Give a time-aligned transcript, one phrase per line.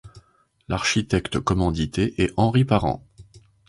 [0.67, 3.05] L'architecte commandité est Henri Parent.